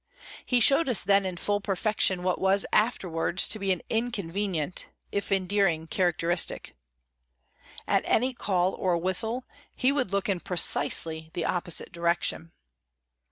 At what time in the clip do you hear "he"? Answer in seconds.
0.47-0.59, 9.75-9.91